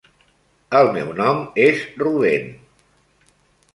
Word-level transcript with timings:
El 0.79 0.87
meu 0.95 1.11
nom 1.21 1.43
és 1.67 1.83
Rubén. 2.03 2.51